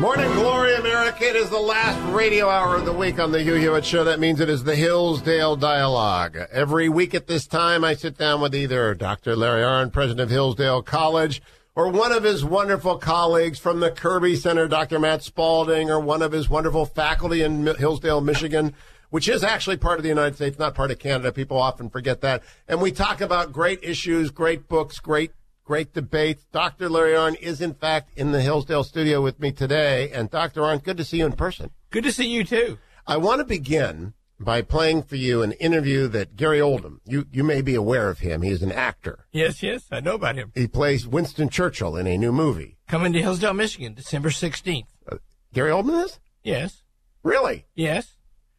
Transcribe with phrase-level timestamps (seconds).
[0.00, 1.24] Morning Glory, America.
[1.24, 4.02] It is the last radio hour of the week on the Hugh Hewitt Show.
[4.02, 6.36] That means it is the Hillsdale Dialogue.
[6.50, 9.36] Every week at this time, I sit down with either Dr.
[9.36, 11.40] Larry Arnn, president of Hillsdale College,
[11.76, 14.98] or one of his wonderful colleagues from the Kirby Center, Dr.
[14.98, 18.74] Matt Spalding, or one of his wonderful faculty in Hillsdale, Michigan,
[19.10, 21.30] which is actually part of the United States, not part of Canada.
[21.30, 22.42] People often forget that.
[22.66, 25.30] And we talk about great issues, great books, great
[25.64, 26.46] great debates.
[26.52, 26.88] Dr.
[26.88, 30.10] Larry Arnn is, in fact, in the Hillsdale studio with me today.
[30.10, 30.60] And Dr.
[30.60, 31.70] Arnn, good to see you in person.
[31.90, 32.78] Good to see you, too.
[33.06, 37.44] I want to begin by playing for you an interview that Gary Oldman, you, you
[37.44, 38.42] may be aware of him.
[38.42, 39.26] He's an actor.
[39.32, 40.52] Yes, yes, I know about him.
[40.54, 42.78] He plays Winston Churchill in a new movie.
[42.88, 44.86] Coming to Hillsdale, Michigan, December 16th.
[45.10, 45.16] Uh,
[45.52, 46.20] Gary Oldman is?
[46.42, 46.82] Yes.
[47.22, 47.66] Really?
[47.74, 48.16] Yes.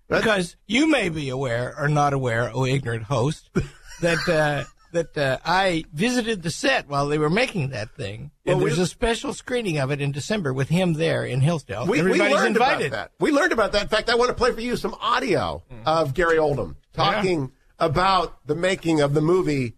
[0.08, 0.24] That's...
[0.24, 3.50] Because you may be aware or not aware, oh ignorant host,
[4.02, 4.64] that uh,
[4.96, 8.32] that uh, I visited the set while they were making that thing.
[8.46, 11.86] Well, and there's a special screening of it in December with him there in Hillsdale.
[11.86, 12.88] We, Everybody's we learned invited.
[12.88, 13.12] About that.
[13.20, 13.84] We learned about that.
[13.84, 15.84] In fact, I want to play for you some audio mm.
[15.86, 17.86] of Gary Oldman talking yeah.
[17.86, 19.76] about the making of the movie.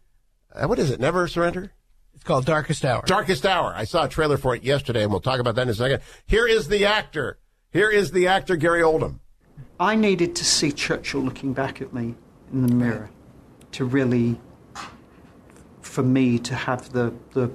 [0.54, 1.00] Uh, what is it?
[1.00, 1.72] Never Surrender.
[2.14, 3.04] It's called Darkest Hour.
[3.06, 3.74] Darkest Hour.
[3.76, 6.02] I saw a trailer for it yesterday, and we'll talk about that in a second.
[6.26, 7.38] Here is the actor.
[7.72, 9.20] Here is the actor Gary Oldman.
[9.80, 12.16] I needed to see Churchill looking back at me
[12.52, 13.12] in the mirror
[13.74, 14.40] to really
[15.98, 17.50] for me to have the the,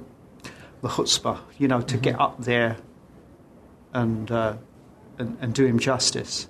[0.81, 2.03] the chutzpah, you know, to mm-hmm.
[2.03, 2.75] get up there
[3.93, 4.57] and, uh,
[5.17, 6.49] and, and do him justice.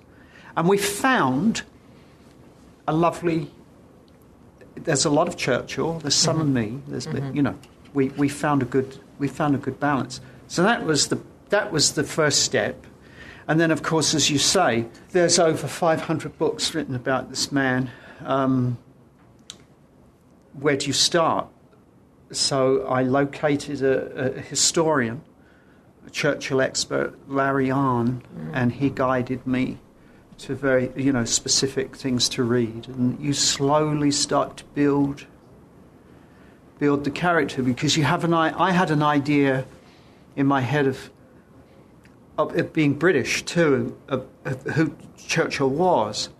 [0.56, 1.62] And we found
[2.88, 3.48] a lovely.
[4.74, 6.00] There's a lot of Churchill.
[6.00, 6.56] There's some mm-hmm.
[6.56, 6.80] of me.
[6.88, 7.36] There's, mm-hmm.
[7.36, 7.56] you know,
[7.92, 10.20] we, we found a good we found a good balance.
[10.48, 12.88] So that was the that was the first step.
[13.46, 17.92] And then, of course, as you say, there's over 500 books written about this man.
[18.24, 18.78] Um,
[20.54, 21.46] where do you start?
[22.30, 25.22] So I located a, a historian,
[26.06, 28.50] a Churchill expert, Larry Arnn, mm.
[28.52, 29.78] and he guided me
[30.38, 32.88] to very, you know, specific things to read.
[32.88, 35.26] And you slowly start to build
[36.78, 39.64] build the character because you have an I had an idea
[40.34, 41.10] in my head of
[42.36, 46.30] of it being British too, of, of who Churchill was,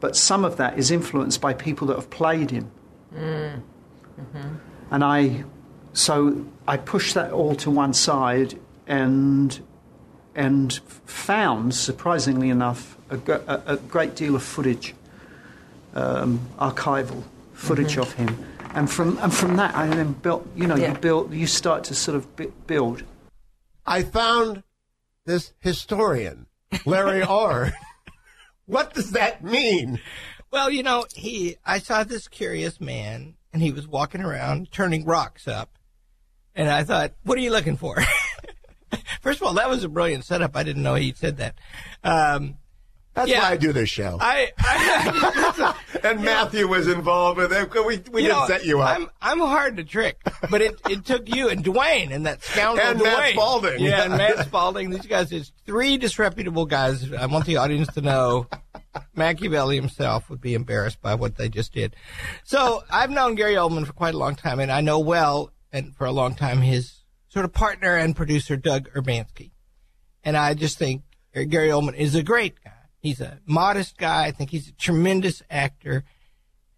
[0.00, 2.70] but some of that is influenced by people that have played him.
[3.14, 3.62] Mm.
[4.20, 4.54] Mm-hmm.
[4.94, 5.42] And I,
[5.92, 8.56] so I pushed that all to one side
[8.86, 9.60] and,
[10.36, 10.72] and
[11.04, 14.94] found, surprisingly enough, a, a, a great deal of footage,
[15.96, 18.02] um, archival footage mm-hmm.
[18.02, 18.44] of him.
[18.72, 20.92] And from, and from that, I then built, you know, yeah.
[20.92, 22.28] you build, you start to sort of
[22.68, 23.02] build.
[23.84, 24.62] I found
[25.24, 26.46] this historian,
[26.84, 27.72] Larry R.
[28.66, 29.98] what does that mean?
[30.52, 35.06] Well, you know, he, I saw this curious man and he was walking around turning
[35.06, 35.78] rocks up.
[36.56, 37.96] And I thought, what are you looking for?
[39.22, 40.56] First of all, that was a brilliant setup.
[40.56, 41.54] I didn't know he said that.
[42.02, 42.58] Um,
[43.14, 44.18] that's yeah, why I do this show.
[44.20, 47.72] I, I and Matthew know, was involved with it.
[47.72, 48.96] We, we didn't know, set you up.
[48.96, 52.84] I'm, I'm hard to trick, but it, it took you and Dwayne and that scoundrel
[52.84, 53.04] and Dwayne.
[53.04, 53.80] Matt Spalding.
[53.80, 54.90] Yeah, and Matt Spalding.
[54.90, 57.12] These guys is three disreputable guys.
[57.12, 58.48] I want the audience to know
[59.14, 61.96] Machiavelli himself would be embarrassed by what they just did.
[62.44, 65.94] So I've known Gary Oldman for quite a long time, and I know well, and
[65.94, 69.50] for a long time, his sort of partner and producer, Doug Urbanski.
[70.22, 71.02] And I just think
[71.34, 72.70] Gary Oldman is a great guy.
[72.98, 74.26] He's a modest guy.
[74.26, 76.04] I think he's a tremendous actor.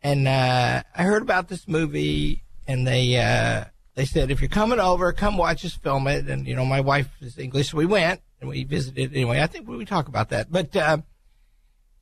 [0.02, 4.80] And uh, I heard about this movie, and they uh, they said if you're coming
[4.80, 6.26] over, come watch us film it.
[6.26, 9.40] And you know, my wife is English, so we went and we visited anyway.
[9.40, 10.74] I think we talk about that, but.
[10.74, 10.98] Uh,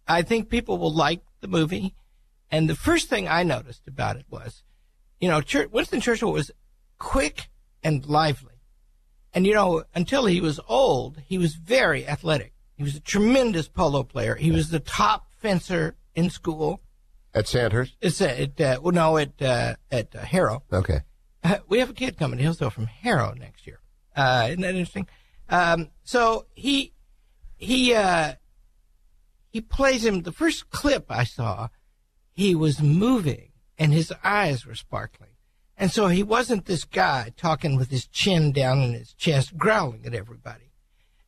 [0.07, 1.95] I think people will like the movie.
[2.51, 4.63] And the first thing I noticed about it was,
[5.21, 5.43] you know,
[5.73, 6.51] Winston Churchill was
[6.99, 7.49] quick
[7.83, 8.55] and lively.
[9.33, 12.53] And, you know, until he was old, he was very athletic.
[12.77, 14.37] He was a tremendous polo player.
[14.37, 16.81] He was the top fencer in school.
[17.35, 17.97] At Sandhurst?
[18.01, 20.63] It's at, uh, well, no, at, uh, at uh, Harrow.
[20.73, 21.01] Okay.
[21.43, 23.81] Uh, we have a kid coming to Hillsdale from Harrow next year.
[24.15, 25.09] Uh, isn't that interesting?
[25.49, 26.95] Um, so he,
[27.57, 28.35] he, uh,
[29.55, 30.23] he plays him.
[30.23, 31.69] The first clip I saw,
[32.33, 35.31] he was moving and his eyes were sparkling.
[35.79, 40.07] And so he wasn't this guy talking with his chin down in his chest, growling
[40.07, 40.73] at everybody.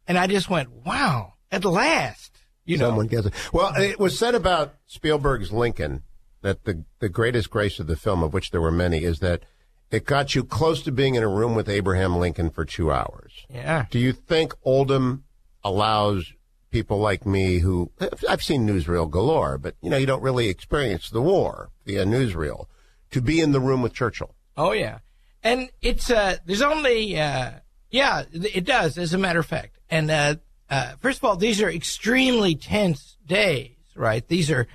[0.09, 2.37] And I just went, wow, at last.
[2.65, 2.89] You know.
[2.89, 3.35] Someone gets it.
[3.53, 6.03] Well, it was said about Spielberg's Lincoln
[6.43, 9.45] that the, the greatest grace of the film, of which there were many, is that
[9.93, 13.47] it got you close to being in a room with Abraham Lincoln for two hours.
[13.49, 13.87] Yeah.
[13.89, 15.23] Do you think Oldman
[15.63, 16.33] allows
[16.71, 17.91] people like me who
[18.29, 22.67] I've seen newsreel galore, but you know, you don't really experience the war via newsreel
[23.11, 24.35] to be in the room with Churchill.
[24.57, 24.99] Oh yeah.
[25.43, 27.53] And it's uh there's only uh
[27.91, 29.79] yeah, it does as a matter of fact.
[29.89, 30.37] And uh
[30.69, 34.27] uh, first of all, these are extremely tense days, right?
[34.27, 34.67] These are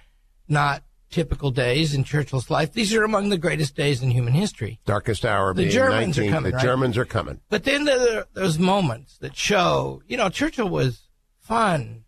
[0.48, 2.72] not typical days in Churchill's life.
[2.72, 4.80] These are among the greatest days in human history.
[4.86, 5.54] Darkest hour.
[5.54, 6.64] The being Germans are coming, The right?
[6.64, 7.42] Germans are coming.
[7.50, 11.02] But then there are those moments that show, you know, Churchill was
[11.42, 12.04] fun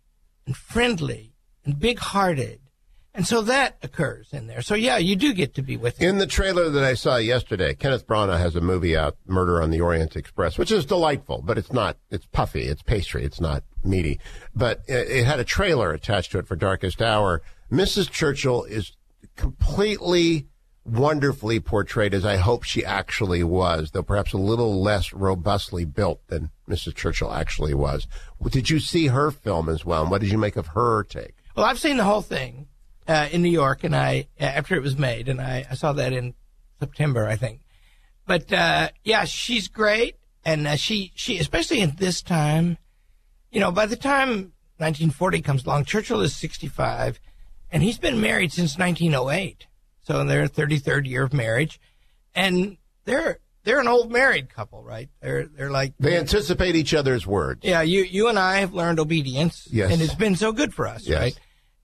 [0.46, 1.34] and friendly
[1.64, 2.60] and big hearted.
[3.16, 4.60] And so that occurs in there.
[4.60, 6.08] So yeah, you do get to be with him.
[6.08, 9.70] In the trailer that I saw yesterday, Kenneth Branagh has a movie out, Murder on
[9.70, 13.62] the Orient Express, which is delightful, but it's not, it's puffy, it's pastry, it's not
[13.84, 14.18] meaty.
[14.52, 17.40] But it, it had a trailer attached to it for Darkest Hour.
[17.70, 18.10] Mrs.
[18.10, 18.96] Churchill is
[19.36, 20.48] completely
[20.84, 26.26] wonderfully portrayed as I hope she actually was, though perhaps a little less robustly built
[26.28, 26.94] than Mrs.
[26.94, 28.06] Churchill actually was.
[28.50, 30.02] Did you see her film as well?
[30.02, 31.34] And what did you make of her take?
[31.56, 32.68] Well, I've seen the whole thing
[33.06, 36.12] uh, in New York, and I after it was made, and I, I saw that
[36.12, 36.34] in
[36.80, 37.60] September, I think.
[38.26, 42.78] But uh, yeah, she's great, and uh, she she especially at this time,
[43.50, 47.20] you know, by the time 1940 comes along, Churchill is 65,
[47.70, 49.66] and he's been married since 1908,
[50.04, 51.80] so in their 33rd year of marriage,
[52.34, 55.08] and they're they're an old married couple, right?
[55.20, 57.60] They're they're like They anticipate each other's words.
[57.64, 59.92] yeah, you you and I have learned obedience, Yes.
[59.92, 61.20] and it's been so good for us, Yes.
[61.20, 61.40] right?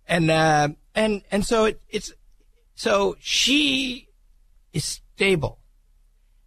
[0.06, 2.12] And uh, and and so it, it's
[2.74, 4.08] so she
[4.72, 5.58] is stable,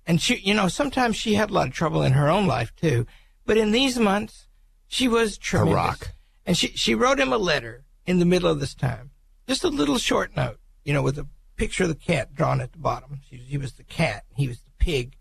[0.05, 2.73] and she you know sometimes she had a lot of trouble in her own life
[2.75, 3.05] too,
[3.45, 4.47] but in these months
[4.87, 5.75] she was tremendous.
[5.75, 6.11] rock.
[6.45, 9.11] And she she wrote him a letter in the middle of this time,
[9.47, 11.25] just a little short note, you know, with a
[11.55, 13.19] picture of the cat drawn at the bottom.
[13.29, 15.17] He was the cat, he was the pig,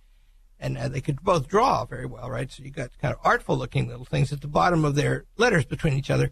[0.59, 2.51] and uh, they could both draw very well, right?
[2.51, 5.65] So you got kind of artful looking little things at the bottom of their letters
[5.65, 6.31] between each other.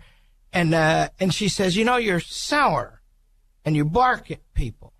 [0.52, 3.02] And, uh, and she says, you know, you're sour
[3.64, 4.92] and you bark at people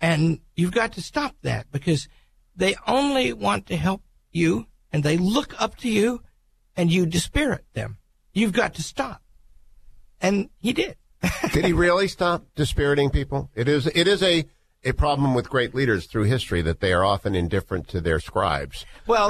[0.00, 2.08] and you've got to stop that because
[2.56, 6.22] they only want to help you and they look up to you
[6.76, 7.98] and you dispirit them.
[8.32, 9.22] You've got to stop.
[10.20, 10.96] And he did.
[11.52, 13.50] Did he really stop dispiriting people?
[13.54, 14.46] It is it is a
[14.84, 18.84] a problem with great leaders through history that they are often indifferent to their scribes.
[19.06, 19.28] Well,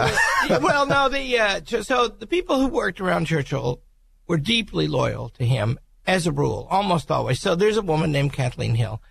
[0.49, 3.81] the, well, no, the uh, so the people who worked around Churchill
[4.27, 7.41] were deeply loyal to him as a rule, almost always.
[7.41, 9.03] So there's a woman named Kathleen Hill,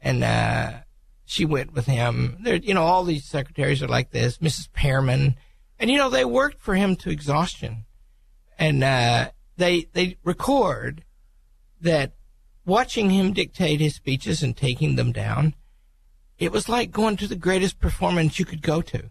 [0.00, 0.72] and uh,
[1.24, 2.38] she went with him.
[2.42, 4.38] There, you know, all these secretaries are like this.
[4.38, 4.72] Mrs.
[4.72, 5.36] Pearman,
[5.78, 7.84] and you know, they worked for him to exhaustion,
[8.58, 11.04] and uh, they they record
[11.80, 12.13] that
[12.64, 15.54] watching him dictate his speeches and taking them down.
[16.38, 19.10] It was like going to the greatest performance you could go to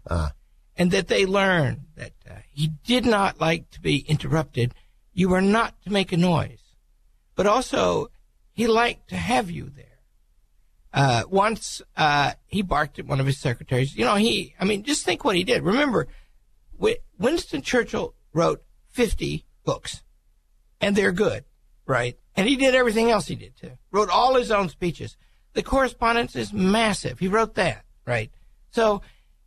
[0.76, 4.74] and that they learned that uh, he did not like to be interrupted.
[5.12, 6.62] You were not to make a noise,
[7.34, 8.08] but also
[8.52, 9.84] he liked to have you there.
[10.92, 13.96] Uh, once uh, he barked at one of his secretaries.
[13.96, 14.54] You know, he.
[14.60, 15.62] I mean, just think what he did.
[15.62, 16.06] Remember,
[17.18, 20.04] Winston Churchill wrote fifty books,
[20.80, 21.44] and they're good,
[21.84, 22.16] right?
[22.36, 23.72] And he did everything else he did too.
[23.92, 25.16] Wrote all his own speeches.
[25.52, 27.20] The correspondence is massive.
[27.20, 28.30] He wrote that, right?
[28.70, 29.02] So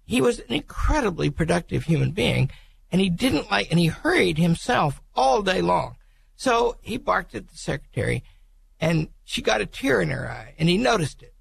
[0.05, 2.49] he was an incredibly productive human being,
[2.91, 5.97] and he didn't like, and he hurried himself all day long.
[6.37, 8.23] So he barked at the secretary,
[8.79, 11.33] and she got a tear in her eye, and he noticed it,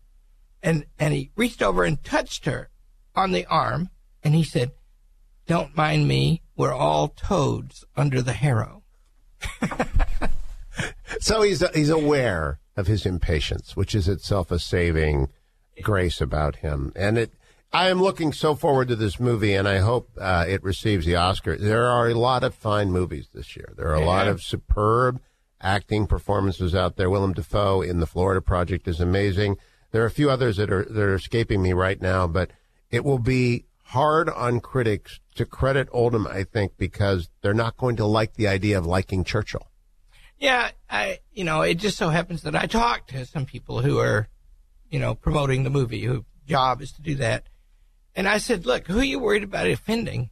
[0.62, 2.70] and and he reached over and touched her
[3.14, 3.90] on the arm,
[4.24, 4.72] and he said,
[5.46, 6.42] "Don't mind me.
[6.56, 8.82] We're all toads under the harrow."
[11.20, 15.28] So he's he's aware of his impatience, which is itself a saving
[15.82, 16.92] grace about him.
[16.94, 17.32] And it,
[17.72, 21.16] I am looking so forward to this movie, and I hope uh, it receives the
[21.16, 21.56] Oscar.
[21.56, 23.72] There are a lot of fine movies this year.
[23.76, 25.20] There are a lot of superb
[25.60, 27.10] acting performances out there.
[27.10, 29.56] Willem Dafoe in the Florida Project is amazing.
[29.90, 32.50] There are a few others that are that are escaping me right now, but
[32.90, 37.96] it will be hard on critics to credit Oldman, I think, because they're not going
[37.96, 39.68] to like the idea of liking Churchill.
[40.38, 43.98] Yeah, I you know, it just so happens that I talked to some people who
[43.98, 44.28] are,
[44.90, 47.44] you know, promoting the movie, whose job is to do that.
[48.14, 50.30] And I said, look, who are you worried about offending?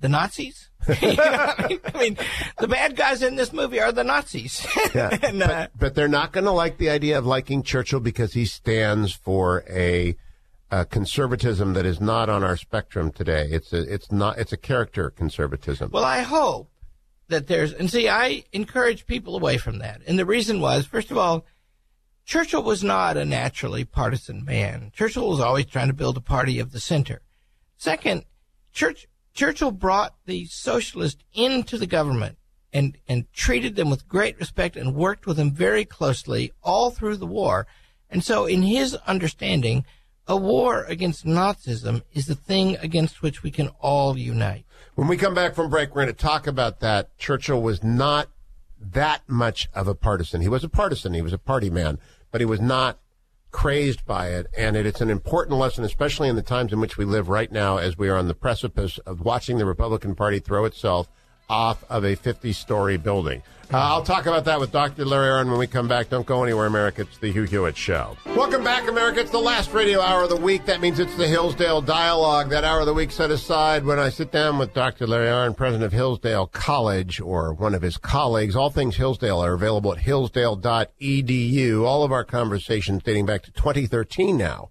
[0.00, 0.70] The Nazis?
[1.00, 1.80] You know I, mean?
[1.94, 2.16] I mean,
[2.58, 4.66] the bad guys in this movie are the Nazis.
[4.94, 8.00] Yeah, and, uh, but, but they're not going to like the idea of liking Churchill
[8.00, 10.14] because he stands for a,
[10.70, 13.48] a conservatism that is not on our spectrum today.
[13.50, 15.90] It's a, it's not, it's a character conservatism.
[15.90, 16.68] Well, I hope
[17.28, 20.02] that there's, and see, I encourage people away from that.
[20.06, 21.44] And the reason was, first of all,
[22.24, 24.92] Churchill was not a naturally partisan man.
[24.94, 27.20] Churchill was always trying to build a party of the center.
[27.76, 28.24] Second,
[28.72, 32.38] Church, Churchill brought the socialists into the government
[32.72, 37.16] and, and treated them with great respect and worked with them very closely all through
[37.16, 37.66] the war.
[38.08, 39.84] And so in his understanding,
[40.26, 44.63] a war against Nazism is the thing against which we can all unite.
[44.94, 47.18] When we come back from break, we're going to talk about that.
[47.18, 48.28] Churchill was not
[48.80, 50.40] that much of a partisan.
[50.40, 51.14] He was a partisan.
[51.14, 51.98] He was a party man,
[52.30, 53.00] but he was not
[53.50, 54.46] crazed by it.
[54.56, 57.50] And it, it's an important lesson, especially in the times in which we live right
[57.50, 61.08] now, as we are on the precipice of watching the Republican Party throw itself
[61.48, 63.42] off of a 50 story building.
[63.72, 65.04] Uh, I'll talk about that with Dr.
[65.04, 66.10] Larry Arnn when we come back.
[66.10, 67.02] Don't go anywhere, America.
[67.02, 68.16] It's the Hugh Hewitt Show.
[68.26, 69.20] Welcome back, America.
[69.20, 70.66] It's the last radio hour of the week.
[70.66, 72.50] That means it's the Hillsdale Dialogue.
[72.50, 75.06] That hour of the week set aside when I sit down with Dr.
[75.06, 78.54] Larry Arnn, president of Hillsdale College, or one of his colleagues.
[78.54, 81.84] All things Hillsdale are available at hillsdale.edu.
[81.84, 84.68] All of our conversations dating back to 2013 now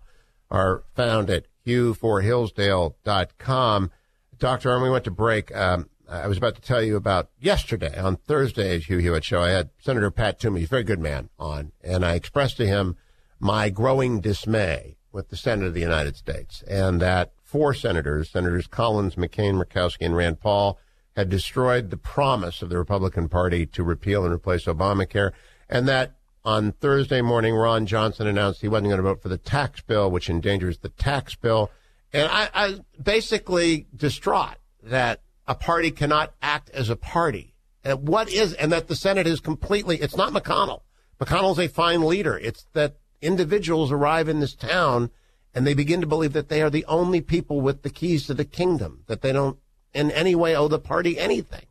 [0.52, 3.92] are found at hughforhillsdale.com.
[4.38, 4.70] Dr.
[4.70, 5.56] Arnn, we went to break.
[5.56, 9.42] Um, I was about to tell you about yesterday on Thursday's Hugh Hewitt show.
[9.42, 12.68] I had Senator Pat Toomey, he's a very good man, on, and I expressed to
[12.68, 12.98] him
[13.40, 18.68] my growing dismay with the Senate of the United States, and that four senators, Senators
[18.68, 20.78] Collins, McCain, Murkowski, and Rand Paul,
[21.16, 25.32] had destroyed the promise of the Republican Party to repeal and replace Obamacare,
[25.68, 26.16] and that
[26.46, 30.12] on Thursday morning, Ron Johnson announced he wasn't going to vote for the tax bill,
[30.12, 31.72] which endangers the tax bill.
[32.12, 37.54] And I, I basically distraught that a party cannot act as a party.
[37.84, 40.82] And what is, and that the Senate is completely, it's not McConnell.
[41.20, 42.38] McConnell's a fine leader.
[42.38, 45.10] It's that individuals arrive in this town
[45.54, 48.34] and they begin to believe that they are the only people with the keys to
[48.34, 49.60] the kingdom, that they don't
[49.94, 51.66] in any way owe the party anything.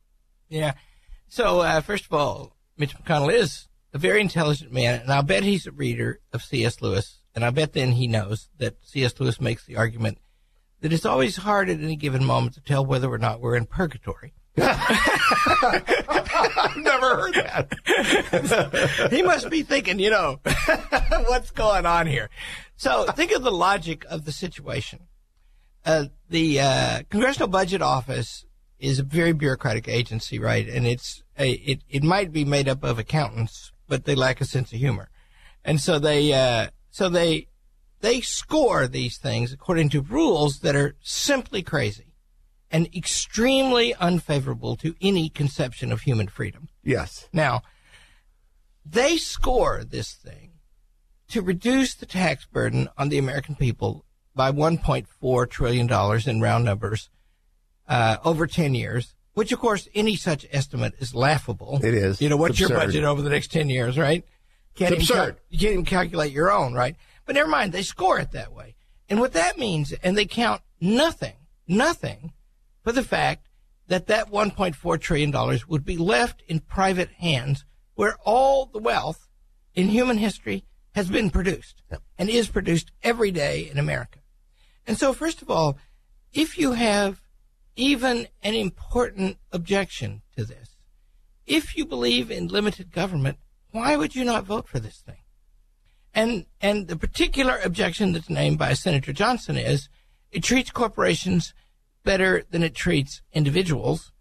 [0.48, 0.74] Yeah.
[1.28, 5.42] So, uh, first of all, Mitch McConnell is a very intelligent man, and I'll bet
[5.42, 6.80] he's a reader of C.S.
[6.80, 9.18] Lewis, and I bet then he knows that C.S.
[9.18, 10.18] Lewis makes the argument
[10.82, 13.66] that it's always hard at any given moment to tell whether or not we're in
[13.66, 14.34] purgatory.
[14.58, 15.86] I've
[16.76, 19.08] never heard that.
[19.10, 20.40] he must be thinking, you know,
[21.26, 22.28] what's going on here?
[22.76, 25.00] So think of the logic of the situation.
[25.84, 28.44] Uh, the uh, Congressional Budget Office
[28.78, 30.68] is a very bureaucratic agency, right?
[30.68, 34.44] And it's a, it it might be made up of accountants, but they lack a
[34.44, 35.08] sense of humor,
[35.64, 37.48] and so they uh, so they
[38.02, 42.12] they score these things according to rules that are simply crazy
[42.70, 46.68] and extremely unfavorable to any conception of human freedom.
[46.84, 47.28] Yes.
[47.32, 47.62] Now,
[48.84, 50.50] they score this thing
[51.28, 54.04] to reduce the tax burden on the American people
[54.34, 55.88] by $1.4 trillion
[56.26, 57.08] in round numbers
[57.88, 61.78] uh, over 10 years, which, of course, any such estimate is laughable.
[61.84, 62.20] It is.
[62.20, 64.24] You know, what's your budget over the next 10 years, right?
[64.74, 65.40] Can't It's even cal- absurd.
[65.50, 66.96] you can't even calculate your own, right?
[67.24, 68.74] But never mind, they score it that way.
[69.08, 71.36] And what that means, and they count nothing,
[71.68, 72.32] nothing
[72.82, 73.48] for the fact
[73.88, 77.64] that that $1.4 trillion would be left in private hands
[77.94, 79.28] where all the wealth
[79.74, 80.64] in human history
[80.94, 81.82] has been produced
[82.18, 84.20] and is produced every day in America.
[84.86, 85.78] And so, first of all,
[86.32, 87.20] if you have
[87.76, 90.76] even an important objection to this,
[91.46, 93.38] if you believe in limited government,
[93.70, 95.21] why would you not vote for this thing?
[96.14, 99.88] And and the particular objection that's named by Senator Johnson is
[100.30, 101.54] it treats corporations
[102.04, 104.12] better than it treats individuals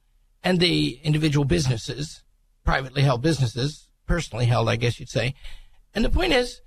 [0.44, 2.24] and the individual businesses,
[2.64, 5.36] privately held businesses, personally held, I guess you'd say.
[5.94, 6.62] And the point is,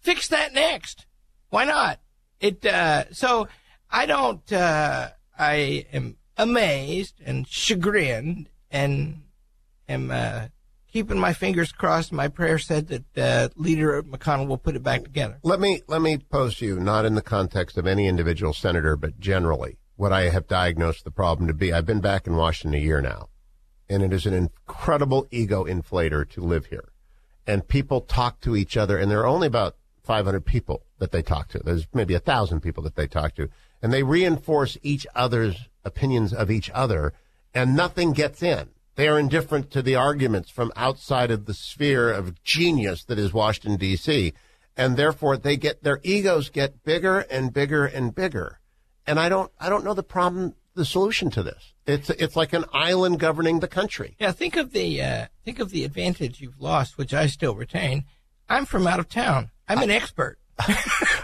[0.00, 1.06] fix that next.
[1.50, 2.00] Why not?
[2.40, 3.48] It uh, so
[3.90, 4.52] I don't.
[4.52, 9.22] Uh, I am amazed and chagrined and
[9.88, 10.46] am uh,
[10.92, 12.12] keeping my fingers crossed.
[12.12, 15.38] My prayer said that uh, Leader McConnell will put it back together.
[15.42, 18.96] Let me let me pose to you, not in the context of any individual senator,
[18.96, 21.72] but generally, what I have diagnosed the problem to be.
[21.72, 23.28] I've been back in Washington a year now,
[23.88, 26.92] and it is an incredible ego inflator to live here.
[27.46, 31.22] And people talk to each other, and there are only about 500 people that they
[31.22, 31.58] talk to.
[31.58, 33.48] There's maybe a thousand people that they talk to,
[33.82, 37.12] and they reinforce each other's opinions of each other,
[37.54, 38.70] and nothing gets in.
[39.00, 43.32] They are indifferent to the arguments from outside of the sphere of genius that is
[43.32, 44.34] Washington D.C.
[44.76, 48.60] And therefore they get, their egos get bigger and bigger and bigger.
[49.06, 51.72] And I don't, I don't know the problem, the solution to this.
[51.86, 54.16] It's, it's like an island governing the country.
[54.20, 58.04] Yeah, think of the uh, think of the advantage you've lost, which I still retain.
[58.50, 59.50] I'm from out of town.
[59.66, 60.38] I'm an expert,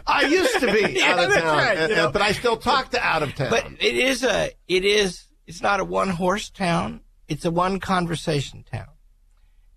[0.06, 2.10] I used to be Yeah, out of town, right, and- you know.
[2.10, 3.50] but I still talk to out of town.
[3.50, 7.02] but it is a it is it's not a one horse town.
[7.28, 8.88] It's a one conversation town,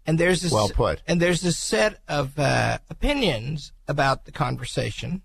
[0.06, 1.02] and there's this, Well put.
[1.08, 5.24] And there's a set of uh, opinions about the conversation,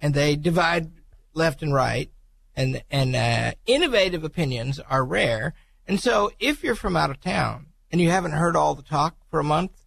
[0.00, 0.90] and they divide
[1.32, 2.10] left and right,
[2.56, 5.54] and and uh, innovative opinions are rare.
[5.86, 9.16] And so, if you're from out of town and you haven't heard all the talk
[9.30, 9.84] for a month,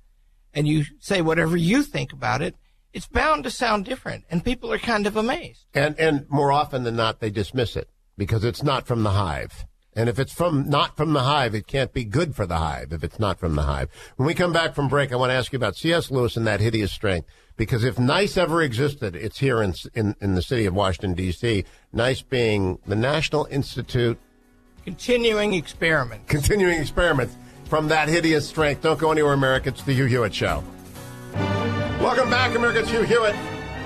[0.54, 2.56] and you say whatever you think about it,
[2.94, 5.66] it's bound to sound different, and people are kind of amazed.
[5.74, 9.66] And and more often than not, they dismiss it because it's not from the hive.
[9.98, 12.94] And if it's from not from the hive, it can't be good for the hive
[12.94, 13.90] if it's not from the hive.
[14.16, 16.12] When we come back from break, I want to ask you about C.S.
[16.12, 17.28] Lewis and that hideous strength.
[17.58, 21.66] Because if NICE ever existed, it's here in, in, in the city of Washington, D.C.,
[21.92, 24.20] NICE being the National Institute
[24.86, 26.28] Continuing experiment.
[26.28, 27.36] Continuing experiments
[27.66, 28.84] from that hideous strength.
[28.84, 29.70] Don't go anywhere, America.
[29.70, 30.64] It's the Hugh Hewitt Show.
[32.00, 32.80] Welcome back, America.
[32.80, 33.36] It's Hugh Hewitt.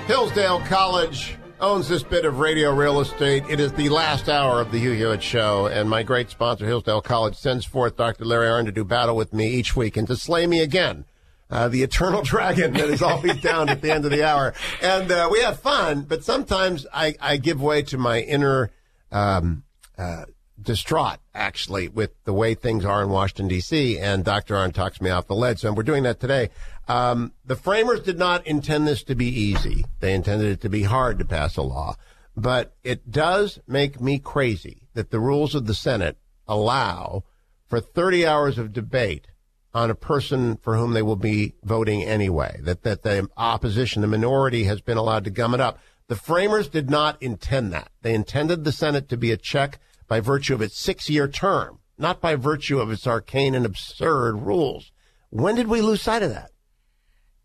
[0.06, 3.44] Hillsdale College owns this bit of radio real estate.
[3.48, 7.00] It is the last hour of the Hugh Hewitt Show, and my great sponsor, Hillsdale
[7.00, 8.24] College, sends forth Dr.
[8.24, 11.04] Larry Arnn to do battle with me each week and to slay me again.
[11.48, 14.54] Uh, the eternal dragon that is always down at the end of the hour.
[14.82, 18.72] And uh, we have fun, but sometimes I, I give way to my inner
[19.12, 19.62] um,
[19.96, 20.24] uh,
[20.60, 24.56] distraught, actually, with the way things are in Washington, D.C., and Dr.
[24.56, 25.60] Arnn talks me off the ledge.
[25.60, 26.50] So we're doing that today.
[26.88, 29.84] Um, the framers did not intend this to be easy.
[30.00, 31.96] They intended it to be hard to pass a law.
[32.36, 36.16] But it does make me crazy that the rules of the Senate
[36.48, 37.24] allow
[37.66, 39.28] for 30 hours of debate
[39.74, 44.08] on a person for whom they will be voting anyway, that, that the opposition, the
[44.08, 45.78] minority has been allowed to gum it up.
[46.08, 47.90] The framers did not intend that.
[48.02, 51.78] They intended the Senate to be a check by virtue of its six year term,
[51.96, 54.92] not by virtue of its arcane and absurd rules.
[55.30, 56.50] When did we lose sight of that?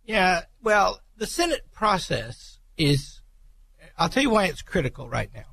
[0.07, 3.21] Yeah, well, the Senate process is,
[3.97, 5.43] I'll tell you why it's critical right now.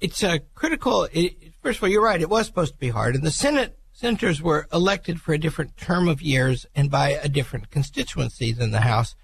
[0.00, 3.16] It's a critical, it, first of all, you're right, it was supposed to be hard,
[3.16, 7.28] and the Senate senators were elected for a different term of years and by a
[7.28, 9.14] different constituency than the House.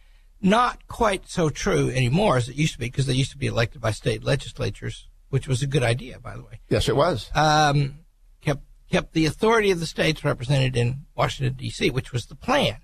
[0.40, 3.46] Not quite so true anymore as it used to be, because they used to be
[3.46, 6.60] elected by state legislatures, which was a good idea, by the way.
[6.68, 7.30] Yes, it was.
[7.34, 8.00] Um,
[8.40, 12.78] kept kept the authority of the states represented in Washington D.C., which was the plan.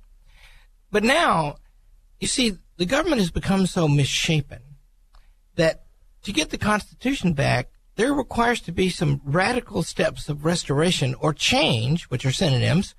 [0.91, 1.57] But now
[2.25, 4.63] you see, the government has become so misshapen
[5.57, 5.85] that
[6.23, 11.35] to get the Constitution back, there requires to be some radical steps of restoration or
[11.35, 12.95] change, which are synonyms,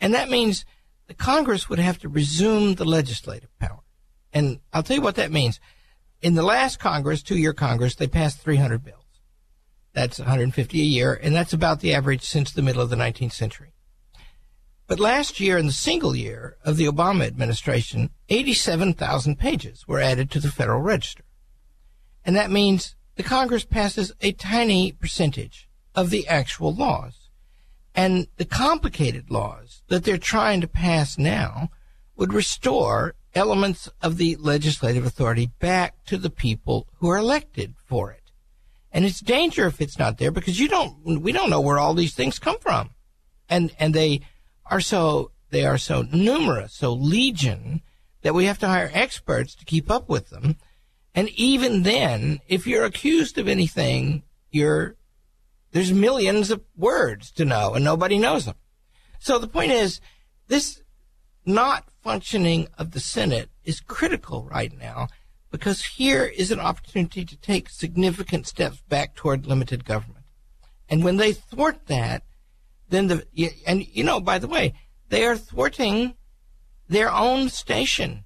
[0.00, 0.64] and that means
[1.08, 3.80] the Congress would have to resume the legislative power.
[4.32, 5.60] And I'll tell you what that means.
[6.22, 9.04] In the last Congress, two-year Congress, they passed 300 bills.
[9.92, 13.32] That's 150 a year, and that's about the average since the middle of the 19th
[13.32, 13.73] century.
[14.86, 20.30] But last year, in the single year of the Obama administration, 87,000 pages were added
[20.30, 21.24] to the Federal Register.
[22.24, 27.28] And that means the Congress passes a tiny percentage of the actual laws.
[27.94, 31.70] And the complicated laws that they're trying to pass now
[32.16, 38.10] would restore elements of the legislative authority back to the people who are elected for
[38.10, 38.20] it.
[38.92, 41.94] And it's danger if it's not there because you don't, we don't know where all
[41.94, 42.90] these things come from.
[43.48, 44.20] And, and they,
[44.66, 47.82] are so they are so numerous, so legion
[48.22, 50.56] that we have to hire experts to keep up with them.
[51.14, 54.96] And even then, if you're accused of anything, you're
[55.72, 58.56] there's millions of words to know and nobody knows them.
[59.18, 60.00] So the point is
[60.48, 60.82] this
[61.44, 65.08] not functioning of the Senate is critical right now
[65.50, 70.24] because here is an opportunity to take significant steps back toward limited government.
[70.88, 72.22] And when they thwart that,
[72.88, 73.26] then the
[73.66, 74.74] and you know by the way
[75.08, 76.14] they are thwarting
[76.88, 78.24] their own station.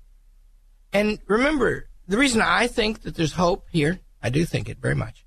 [0.92, 4.94] And remember the reason i think that there's hope here i do think it very
[4.94, 5.24] much.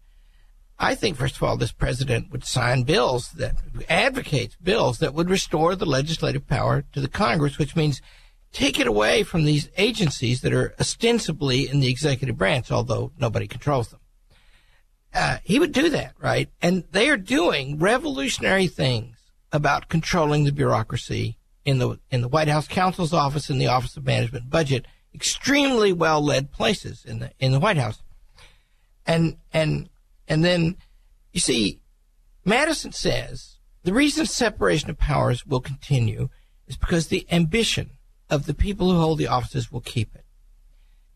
[0.79, 3.55] I think first of all this president would sign bills that
[3.87, 8.01] advocates bills that would restore the legislative power to the congress which means
[8.51, 13.47] take it away from these agencies that are ostensibly in the executive branch although nobody
[13.47, 13.99] controls them.
[15.13, 16.49] Uh, he would do that, right?
[16.61, 19.20] And they are doing revolutionary things
[19.51, 23.95] about controlling the bureaucracy in the in the White House counsel's office and the Office
[23.97, 28.01] of Management Budget, extremely well led places in the in the White House.
[29.05, 29.89] And and
[30.27, 30.77] and then
[31.33, 31.81] you see,
[32.45, 36.29] Madison says the reason separation of powers will continue
[36.67, 37.91] is because the ambition
[38.29, 40.25] of the people who hold the offices will keep it.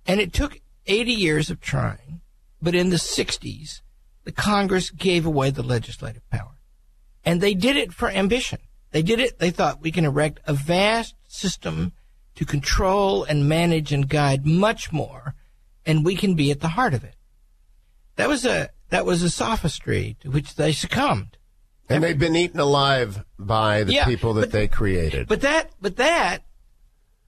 [0.06, 2.22] And it took 80 years of trying,
[2.62, 3.82] but in the 60s,
[4.24, 6.55] the Congress gave away the legislative power.
[7.26, 8.60] And they did it for ambition.
[8.92, 11.92] They did it, they thought we can erect a vast system
[12.36, 15.36] to control and manage and guide much more,
[15.86, 17.16] and we can be at the heart of it.
[18.16, 21.38] That was a that was a sophistry to which they succumbed.
[21.90, 25.28] And they've been eaten alive by the Yeah, people that but- they created.
[25.28, 26.44] But that but that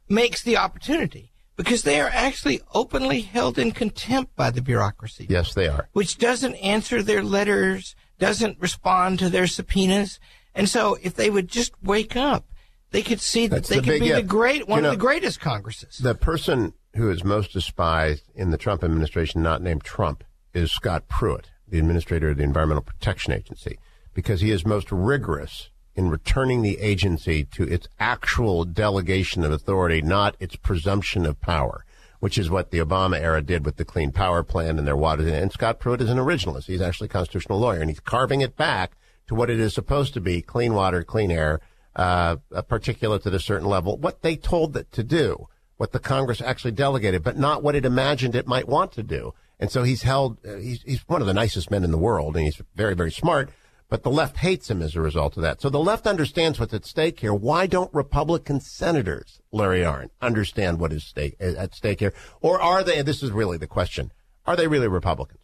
[0.08, 5.26] makes the opportunity because they are actually openly held in contempt by the bureaucracy.
[5.30, 5.90] yes, they are.
[5.94, 10.20] which doesn't answer their letters, doesn't respond to their subpoenas.
[10.56, 12.46] And so if they would just wake up,
[12.92, 14.96] they could see that That's they the could be the great one You know, of
[14.96, 15.98] the greatest congresses.
[15.98, 21.08] The person who is most despised in the Trump administration, not named Trump, is Scott
[21.08, 23.78] Pruitt, the administrator of the Environmental Protection Agency,
[24.14, 30.02] because he is most rigorous in returning the agency to its actual delegation of authority,
[30.02, 31.84] not its presumption of power,
[32.20, 35.28] which is what the Obama era did with the Clean Power Plan and their water.
[35.28, 36.66] And Scott Pruitt is an originalist.
[36.66, 40.14] He's actually a constitutional lawyer, and he's carving it back to what it is supposed
[40.14, 41.60] to be: clean water, clean air,
[41.96, 43.98] uh, particulates at a certain level.
[43.98, 47.86] What they told it to do, what the Congress actually delegated, but not what it
[47.86, 49.34] imagined it might want to do.
[49.60, 50.38] And so he's held.
[50.46, 53.12] Uh, he's he's one of the nicest men in the world, and he's very very
[53.12, 53.50] smart.
[53.90, 55.62] But the left hates him as a result of that.
[55.62, 57.34] So the left understands what's at stake here.
[57.34, 62.14] Why don't Republican senators, Larry Arnn, understand what is stake, at stake here?
[62.42, 64.12] Or are they, this is really the question,
[64.46, 65.44] are they really Republicans?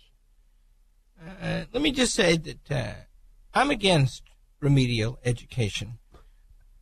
[1.41, 2.93] Uh, let me just say that uh,
[3.53, 4.23] I'm against
[4.59, 5.99] remedial education,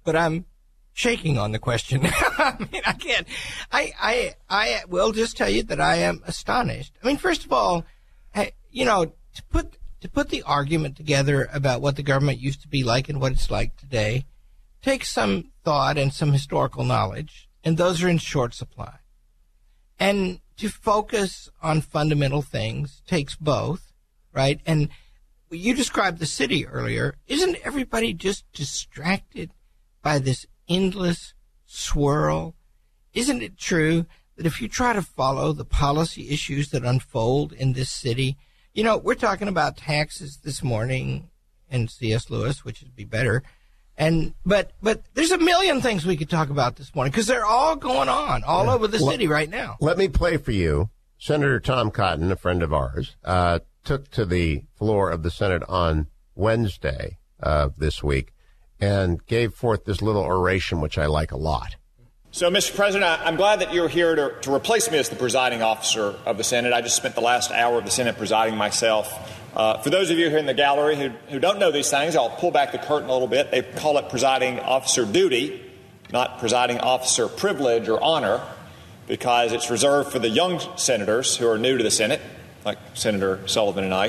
[0.03, 0.45] but I'm
[0.93, 2.01] shaking on the question.
[2.05, 3.27] I mean, I can't.
[3.71, 6.93] I, I, I will just tell you that I am astonished.
[7.03, 7.85] I mean, first of all,
[8.33, 12.61] I, you know, to put to put the argument together about what the government used
[12.61, 14.25] to be like and what it's like today
[14.81, 18.97] takes some thought and some historical knowledge, and those are in short supply.
[19.99, 23.93] And to focus on fundamental things takes both,
[24.33, 24.59] right?
[24.65, 24.89] And
[25.51, 27.15] you described the city earlier.
[27.27, 29.51] Isn't everybody just distracted
[30.01, 31.33] by this endless
[31.65, 32.55] swirl?
[33.13, 37.73] Isn't it true that if you try to follow the policy issues that unfold in
[37.73, 38.37] this city,
[38.73, 41.29] you know, we're talking about taxes this morning
[41.69, 42.29] in C.S.
[42.29, 43.43] Lewis, which would be better.
[43.97, 47.45] And but but there's a million things we could talk about this morning because they're
[47.45, 48.73] all going on all yeah.
[48.73, 49.77] over the city right now.
[49.79, 50.89] Let me play for you.
[51.17, 55.61] Senator Tom Cotton, a friend of ours, uh, took to the floor of the Senate
[55.67, 58.33] on Wednesday uh, this week
[58.79, 61.75] and gave forth this little oration, which I like a lot.
[62.33, 62.73] So, Mr.
[62.73, 66.37] President, I'm glad that you're here to, to, replace me as the presiding officer of
[66.37, 66.71] the Senate.
[66.71, 69.13] I just spent the last hour of the Senate presiding myself.
[69.53, 72.15] Uh, for those of you here in the gallery who, who don't know these things,
[72.15, 73.51] I'll pull back the curtain a little bit.
[73.51, 75.61] They call it presiding officer duty,
[76.13, 78.41] not presiding officer privilege or honor,
[79.07, 82.21] because it's reserved for the young senators who are new to the Senate,
[82.63, 84.07] like Senator Sullivan and I.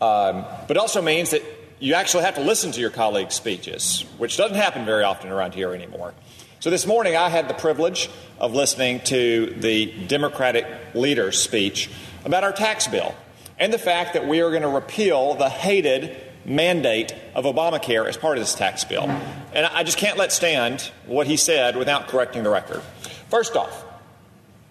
[0.00, 1.42] Um, but it also means that
[1.80, 5.52] you actually have to listen to your colleagues' speeches, which doesn't happen very often around
[5.52, 6.14] here anymore.
[6.62, 11.90] So this morning I had the privilege of listening to the Democratic leader's speech
[12.24, 13.16] about our tax bill
[13.58, 18.16] and the fact that we are going to repeal the hated mandate of Obamacare as
[18.16, 19.10] part of this tax bill.
[19.52, 22.80] And I just can't let stand what he said without correcting the record.
[23.28, 23.84] First off,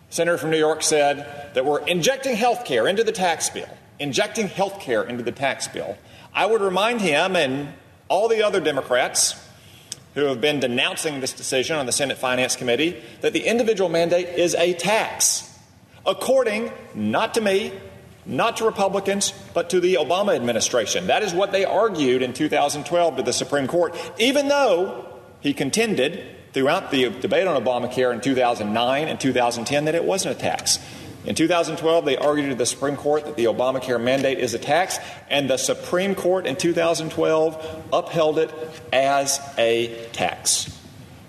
[0.09, 3.67] Senator from New York said that we're injecting health care into the tax bill,
[3.99, 5.97] injecting health care into the tax bill.
[6.33, 7.73] I would remind him and
[8.07, 9.35] all the other Democrats
[10.15, 14.27] who have been denouncing this decision on the Senate Finance Committee that the individual mandate
[14.27, 15.57] is a tax,
[16.05, 17.71] according not to me,
[18.25, 21.07] not to Republicans, but to the Obama administration.
[21.07, 25.05] That is what they argued in 2012 to the Supreme Court, even though
[25.39, 30.39] he contended throughout the debate on Obamacare in 2009 and 2010 that it wasn't a
[30.39, 30.79] tax.
[31.23, 34.97] In 2012, they argued to the Supreme Court that the Obamacare mandate is a tax,
[35.29, 38.51] and the Supreme Court in 2012 upheld it
[38.91, 40.75] as a tax.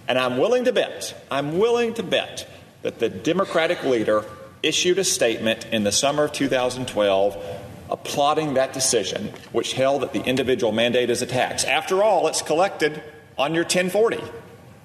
[0.09, 2.49] And I'm willing to bet, I'm willing to bet
[2.83, 4.25] that the Democratic leader
[4.63, 10.23] issued a statement in the summer of 2012 applauding that decision, which held that the
[10.23, 11.65] individual mandate is a tax.
[11.65, 13.03] After all, it's collected
[13.37, 14.19] on your 1040.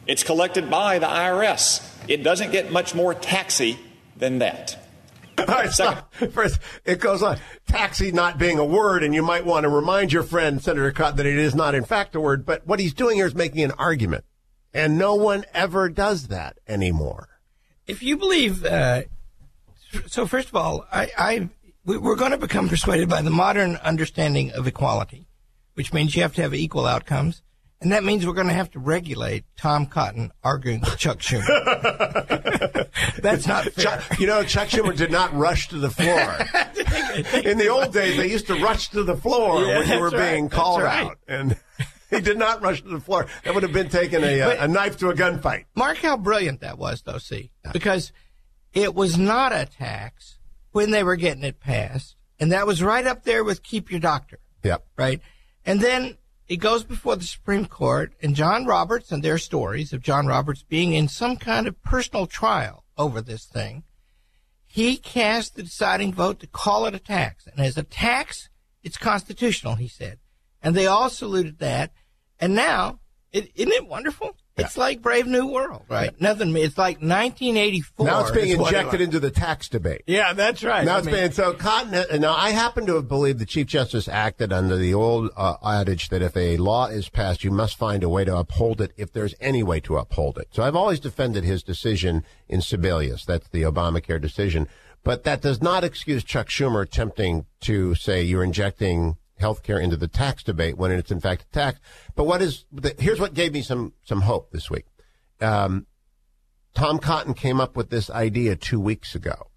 [0.05, 1.89] It's collected by the IRS.
[2.09, 3.79] It doesn't get much more taxy
[4.17, 4.86] than that.
[6.31, 7.37] First, it goes on.
[7.67, 11.17] Taxi not being a word, and you might want to remind your friend, Senator Cotton,
[11.17, 13.63] that it is not in fact a word, but what he's doing here is making
[13.63, 14.25] an argument.
[14.73, 17.29] And no one ever does that anymore.
[17.85, 19.03] If you believe, uh,
[20.07, 21.49] so first of all, I, I
[21.85, 25.25] we're going to become persuaded by the modern understanding of equality,
[25.75, 27.41] which means you have to have equal outcomes.
[27.79, 31.45] And that means we're going to have to regulate Tom Cotton arguing with Chuck Schumer.
[33.21, 33.83] That's not fair.
[33.83, 36.19] Chuck, you know, Chuck Schumer did not rush to the floor.
[37.43, 40.09] In the old days, they used to rush to the floor yeah, when you were
[40.09, 40.33] right.
[40.33, 41.05] being called right.
[41.05, 41.19] out.
[41.27, 41.55] And
[42.09, 43.27] he did not rush to the floor.
[43.43, 45.65] That would have been taking a, a, uh, a knife to a gunfight.
[45.75, 47.51] Mark how brilliant that was, though, see?
[47.73, 48.11] Because
[48.73, 50.39] it was not a tax
[50.71, 52.15] when they were getting it passed.
[52.39, 54.39] And that was right up there with keep your doctor.
[54.63, 54.83] Yep.
[54.97, 55.21] Right?
[55.63, 60.01] And then it goes before the Supreme Court, and John Roberts and their stories of
[60.01, 63.83] John Roberts being in some kind of personal trial over this thing,
[64.65, 67.47] he cast the deciding vote to call it a tax.
[67.47, 68.49] And as a tax,
[68.83, 70.19] it's constitutional, he said.
[70.61, 71.91] And they all saluted that.
[72.39, 72.99] And now,
[73.31, 74.37] is isn't it wonderful?
[74.57, 76.19] It's like Brave New World, right?
[76.19, 76.55] Nothing.
[76.57, 78.05] It's like 1984.
[78.05, 80.03] Now it's being it injected into the tax debate.
[80.07, 80.85] Yeah, that's right.
[80.85, 82.21] Now I it's mean, being so cotton.
[82.21, 86.09] Now I happen to have believed the Chief Justice acted under the old uh, adage
[86.09, 89.11] that if a law is passed, you must find a way to uphold it if
[89.13, 90.47] there's any way to uphold it.
[90.51, 93.25] So I've always defended his decision in Sebelius.
[93.25, 94.67] That's the Obamacare decision.
[95.03, 99.97] But that does not excuse Chuck Schumer attempting to say you're injecting health care into
[99.97, 101.79] the tax debate when it's in fact a tax.
[102.15, 104.85] But what is the, here's what gave me some some hope this week.
[105.41, 105.87] Um,
[106.73, 109.49] Tom Cotton came up with this idea two weeks ago,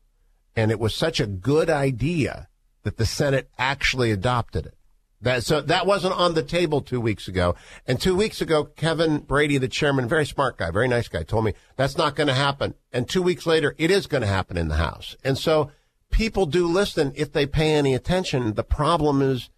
[0.57, 2.49] and it was such a good idea
[2.83, 4.75] that the Senate actually adopted it.
[5.23, 7.55] That so that wasn't on the table two weeks ago.
[7.87, 11.45] And two weeks ago, Kevin Brady, the chairman, very smart guy, very nice guy, told
[11.45, 12.75] me that's not going to happen.
[12.90, 15.16] And two weeks later, it is going to happen in the House.
[15.23, 15.71] And so
[16.11, 18.55] people do listen if they pay any attention.
[18.55, 19.51] The problem is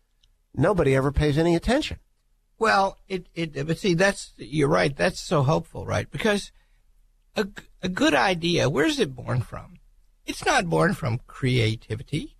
[0.54, 1.98] nobody ever pays any attention.
[2.58, 4.96] Well, it, it, but see, that's, you're right.
[4.96, 6.10] That's so hopeful, right?
[6.10, 6.52] Because
[7.36, 7.48] a,
[7.82, 9.78] a good idea, where's it born from?
[10.26, 12.36] It's not born from creativity.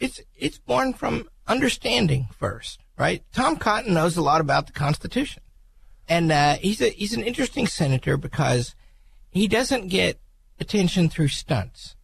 [0.00, 3.22] It's, it's born from understanding first, right?
[3.32, 5.42] Tom Cotton knows a lot about the Constitution.
[6.08, 8.74] And, uh, he's a, he's an interesting senator because
[9.30, 10.20] he doesn't get
[10.60, 11.96] attention through stunts.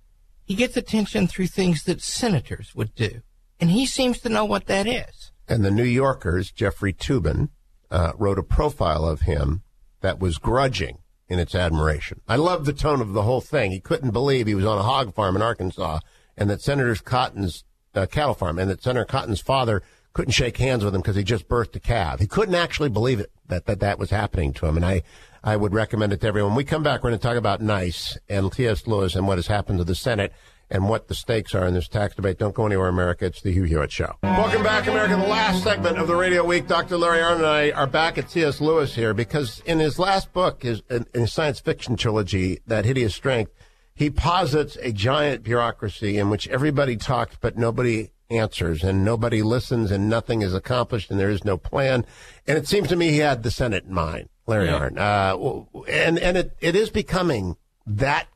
[0.45, 3.23] He gets attention through things that senators would do.
[3.61, 5.20] And he seems to know what that is.
[5.51, 7.49] And the New Yorker's Jeffrey Toobin
[7.91, 9.63] uh, wrote a profile of him
[10.01, 12.21] that was grudging in its admiration.
[12.29, 13.73] I love the tone of the whole thing.
[13.73, 15.99] He couldn't believe he was on a hog farm in Arkansas
[16.37, 17.65] and that Senator Cotton's
[17.97, 19.83] uh, cattle farm and that Senator Cotton's father
[20.13, 22.21] couldn't shake hands with him because he just birthed a calf.
[22.21, 24.77] He couldn't actually believe it that that, that was happening to him.
[24.77, 25.03] And I,
[25.43, 26.53] I would recommend it to everyone.
[26.53, 28.87] When we come back, we're going to talk about NICE and T.S.
[28.87, 30.33] Lewis and what has happened to the Senate
[30.71, 32.39] and what the stakes are in this tax debate.
[32.39, 33.27] Don't go anywhere, America.
[33.27, 34.17] It's the Hugh Hewitt Show.
[34.23, 35.17] Welcome back, America.
[35.17, 36.67] The last segment of the Radio Week.
[36.67, 36.97] Dr.
[36.97, 38.61] Larry Arnn and I are back at C.S.
[38.61, 43.15] Lewis here because in his last book, his, in his science fiction trilogy, That Hideous
[43.15, 43.53] Strength,
[43.95, 49.91] he posits a giant bureaucracy in which everybody talks but nobody answers and nobody listens
[49.91, 52.07] and nothing is accomplished and there is no plan.
[52.47, 55.33] And it seems to me he had the Senate in mind, Larry Yeah.
[55.33, 57.57] Uh, and and it, it is becoming
[57.87, 58.29] that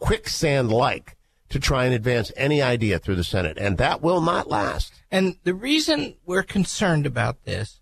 [0.00, 1.16] quicksand like
[1.50, 3.58] to try and advance any idea through the Senate.
[3.58, 4.92] And that will not last.
[5.10, 7.80] And the reason we're concerned about this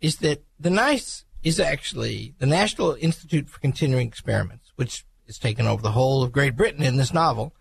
[0.00, 5.66] is that the NICE is actually the National Institute for Continuing Experiments, which has taken
[5.66, 7.54] over the whole of Great Britain in this novel.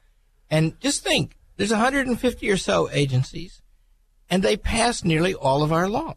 [0.50, 3.62] And just think, there's 150 or so agencies,
[4.30, 6.16] and they pass nearly all of our laws,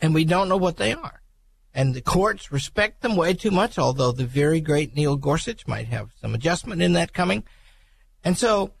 [0.00, 1.22] and we don't know what they are.
[1.74, 5.86] And the courts respect them way too much, although the very great Neil Gorsuch might
[5.86, 7.44] have some adjustment in that coming.
[8.22, 8.72] And so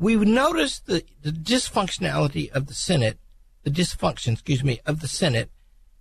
[0.00, 3.18] we would notice the, the dysfunctionality of the Senate,
[3.64, 5.50] the dysfunction, excuse me, of the Senate,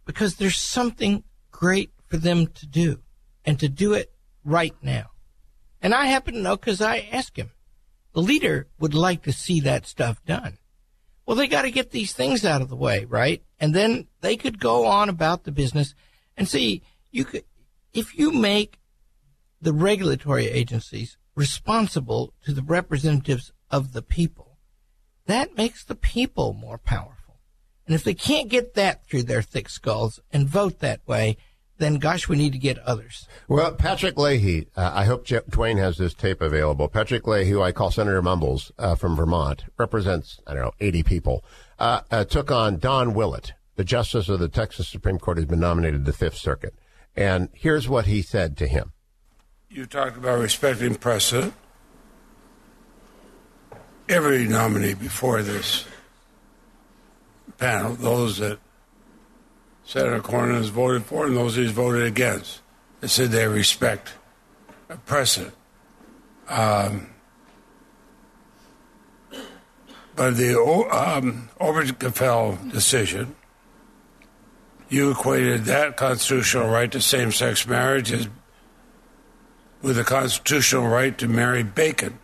[0.06, 3.02] because there's something great for them to do
[3.46, 4.14] and to do it
[4.46, 5.12] right now.
[5.82, 7.52] And I happen to know because I asked him.
[8.14, 10.58] The leader would like to see that stuff done.
[11.26, 13.44] Well, they got to get these things out of the way, right?
[13.60, 15.94] And then they could go on about the business
[16.38, 16.82] and see,
[17.12, 17.44] you could,
[17.94, 18.80] if you make
[19.62, 24.58] the regulatory agencies responsible to the representatives of the people.
[25.26, 27.40] That makes the people more powerful.
[27.86, 31.38] And if they can't get that through their thick skulls and vote that way,
[31.80, 33.28] then gosh, we need to get others.
[33.48, 36.88] Well, Patrick Leahy, uh, I hope Je- Dwayne has this tape available.
[36.88, 41.04] Patrick Leahy, who I call Senator Mumbles uh, from Vermont, represents, I don't know, 80
[41.04, 41.44] people,
[41.80, 45.60] uh, uh, took on Don Willett, the justice of the Texas Supreme Court who's been
[45.60, 46.76] nominated to the Fifth Circuit.
[47.16, 48.92] And here's what he said to him.
[49.70, 51.54] You talked about respecting precedent.
[54.10, 55.86] Every nominee before this
[57.60, 58.58] panel, those that
[59.86, 62.62] Senator Cornyn has voted for and those he's voted against,
[63.02, 64.14] they said they respect
[64.90, 65.54] a precedent.
[66.48, 67.12] Um,
[70.16, 73.36] but the um, Obergefell decision,
[74.90, 78.28] you equated that constitutional right to same-sex marriage as
[79.84, 82.18] with the constitutional right to marry bacon.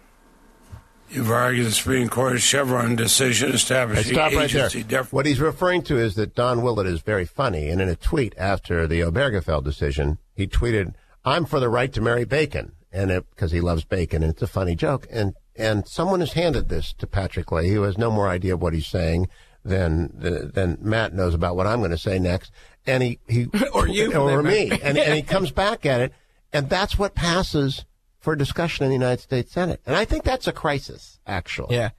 [1.10, 4.66] You've argued the Supreme Court's Chevron decision Hey, establishing stop right there.
[4.66, 5.14] agency deference.
[5.14, 7.70] What he's referring to is that Don Willett is very funny.
[7.70, 12.02] And in a tweet after the Obergefell decision, he tweeted, I'm for the right to
[12.02, 12.74] marry bacon.
[12.92, 14.24] And because he loves bacon.
[14.24, 15.08] And it's a funny joke.
[15.12, 18.62] And, and someone has handed this to Patrick Leahy, who has no more idea of
[18.62, 19.28] what he's saying
[19.64, 22.52] than, than Matt knows about what I'm going to say next.
[22.88, 24.70] And he, he, Or you, for or me.
[24.84, 26.14] And, and he comes back at it.
[26.54, 27.86] And that's what passes
[28.26, 29.80] for discussion in the United States Senate.
[29.86, 31.76] And I think that's a crisis, actually.
[31.76, 31.92] Yeah.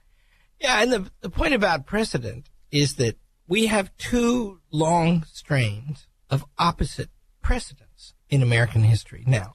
[0.61, 0.83] Yeah.
[0.83, 3.17] And the, the point about precedent is that
[3.49, 7.11] we have two long strains of opposite
[7.41, 8.12] precedents.
[8.29, 9.55] in American history now.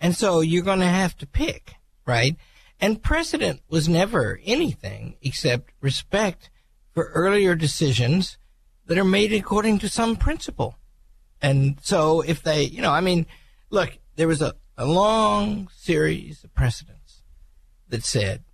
[0.00, 1.74] And so you're going to have to pick,
[2.06, 2.36] right?
[2.80, 6.50] And precedent was never anything except respect
[6.90, 8.38] for earlier decisions
[8.86, 10.76] that are made according to some principle.
[11.40, 13.26] And so if they, you know, I mean,
[13.70, 17.22] look, there was a, a long series of precedents
[17.88, 18.44] that said,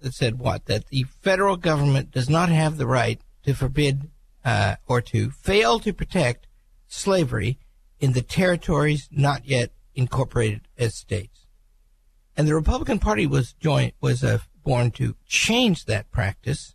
[0.00, 0.66] that said what?
[0.66, 4.10] That the federal government does not have the right to forbid
[4.44, 6.46] uh, or to fail to protect
[6.86, 7.58] slavery
[7.98, 11.46] in the territories not yet incorporated as states.
[12.36, 16.74] And the Republican Party was joined was uh, born to change that practice,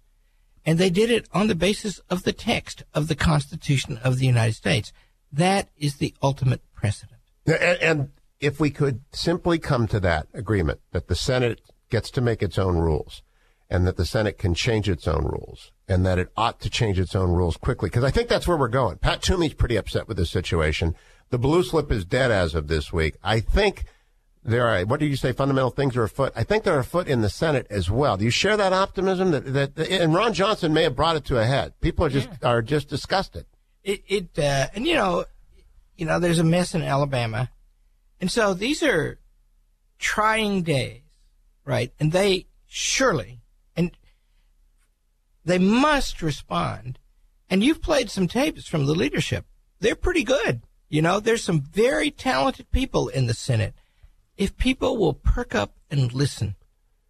[0.66, 4.26] and they did it on the basis of the text of the Constitution of the
[4.26, 4.92] United States.
[5.32, 7.22] That is the ultimate precedent.
[7.46, 8.10] And, and
[8.42, 12.58] if we could simply come to that agreement that the Senate gets to make its
[12.58, 13.22] own rules,
[13.70, 17.00] and that the Senate can change its own rules, and that it ought to change
[17.00, 18.98] its own rules quickly, because I think that's where we're going.
[18.98, 20.96] Pat Toomey's pretty upset with this situation.
[21.30, 23.16] The blue slip is dead as of this week.
[23.24, 23.86] I think
[24.44, 26.34] there are, what do you say, fundamental things are afoot?
[26.36, 28.18] I think they're afoot in the Senate as well.
[28.18, 31.38] Do you share that optimism that, that, and Ron Johnson may have brought it to
[31.38, 31.80] a head.
[31.80, 32.50] People are just, yeah.
[32.50, 33.46] are just disgusted.
[33.84, 35.26] It, it, uh, and you know,
[35.96, 37.50] you know, there's a mess in Alabama.
[38.22, 39.20] And so these are
[39.98, 41.02] trying days,
[41.66, 41.92] right?
[42.00, 43.42] And they surely,
[43.76, 43.92] and
[45.44, 47.00] they must respond.
[47.50, 49.46] And you've played some tapes from the leadership.
[49.80, 50.62] They're pretty good.
[50.88, 53.74] You know, there's some very talented people in the Senate.
[54.38, 56.56] If people will perk up and listen,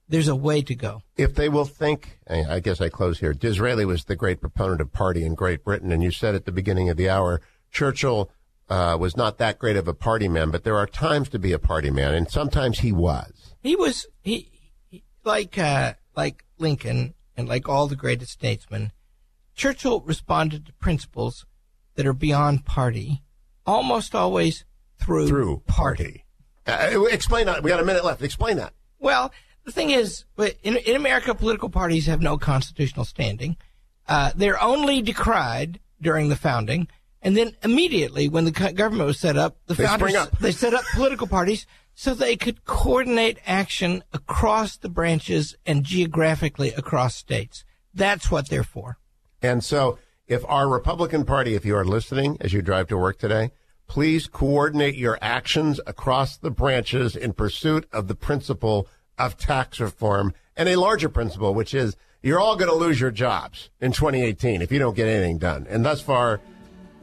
[0.08, 1.04] there's a way to go.
[1.18, 3.34] If they will think, I guess I close here.
[3.34, 6.52] Disraeli was the great proponent of party in Great Britain, and you said at the
[6.52, 8.30] beginning of the hour, Churchill
[8.72, 11.52] uh, was not that great of a party man, but there are times to be
[11.52, 13.54] a party man, and sometimes he was.
[13.62, 14.50] He was he,
[14.90, 18.94] he like uh, like Lincoln and like all the greatest statesmen.
[19.56, 21.46] Churchill responded to principles
[21.96, 23.22] that are beyond party
[23.66, 24.64] almost always
[24.98, 26.24] through through party.
[26.66, 26.96] party.
[26.96, 27.64] Uh, explain that.
[27.64, 28.22] We got a minute left.
[28.22, 28.74] Explain that.
[29.00, 29.34] Well,
[29.66, 30.24] the thing is,
[30.64, 33.58] in, in America, political parties have no constitutional standing.
[34.08, 36.88] Uh, they're only decried during the founding,
[37.22, 40.38] and then immediately when the government was set up, the they founders up.
[40.40, 46.70] they set up political parties so they could coordinate action across the branches and geographically
[46.70, 47.64] across states.
[47.94, 48.98] That's what they're for.
[49.42, 53.20] And so if our Republican Party, if you are listening as you drive to work
[53.20, 53.52] today,
[53.88, 60.34] please coordinate your actions across the branches in pursuit of the principle of tax reform
[60.56, 64.62] and a larger principle, which is you're all going to lose your jobs in 2018
[64.62, 65.68] if you don't get anything done.
[65.70, 66.40] And thus far,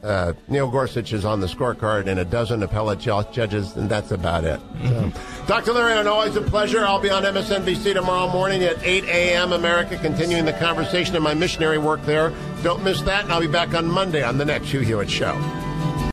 [0.03, 4.43] uh, Neil Gorsuch is on the scorecard and a dozen appellate judges, and that's about
[4.43, 4.59] it.
[4.73, 5.11] Mm-hmm.
[5.11, 5.73] So, Dr.
[5.73, 6.85] Larry, always a pleasure.
[6.85, 9.53] I'll be on MSNBC tomorrow morning at 8 a.m.
[9.53, 12.33] America, continuing the conversation in my missionary work there.
[12.63, 15.33] Don't miss that, and I'll be back on Monday on the next Hugh Hewitt Show.